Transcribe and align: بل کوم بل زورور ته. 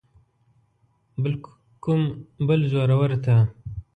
بل 1.21 1.33
کوم 1.83 2.01
بل 2.47 2.59
زورور 2.71 3.11
ته. 3.23 3.35